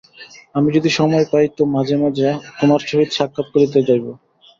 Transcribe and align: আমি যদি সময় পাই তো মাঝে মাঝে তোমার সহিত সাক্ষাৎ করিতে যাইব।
আমি 0.55 0.69
যদি 0.75 0.89
সময় 0.99 1.25
পাই 1.31 1.45
তো 1.57 1.63
মাঝে 1.75 1.95
মাঝে 2.03 2.27
তোমার 2.59 2.79
সহিত 2.89 3.09
সাক্ষাৎ 3.13 3.47
করিতে 3.53 3.79
যাইব। 3.87 4.05